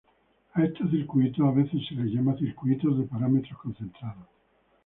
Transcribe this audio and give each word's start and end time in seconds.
A 0.55 0.63
estos 0.65 0.89
circuitos 0.89 1.47
a 1.47 1.51
veces 1.51 1.79
se 1.87 1.93
les 1.93 2.11
llama 2.11 2.35
circuitos 2.35 2.97
de 2.97 3.03
parámetros 3.03 3.59
concentrados. 3.61 4.25